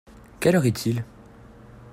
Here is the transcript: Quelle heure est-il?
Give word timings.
Quelle 0.39 0.55
heure 0.55 0.65
est-il? 0.65 1.05